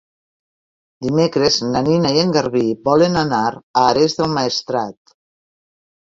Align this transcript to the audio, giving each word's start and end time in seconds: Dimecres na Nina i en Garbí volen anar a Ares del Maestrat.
Dimecres 1.07 1.57
na 1.73 1.83
Nina 1.87 2.13
i 2.15 2.21
en 2.21 2.31
Garbí 2.37 2.61
volen 2.87 3.19
anar 3.21 3.41
a 3.51 3.83
Ares 3.91 4.15
del 4.23 4.33
Maestrat. 4.39 5.13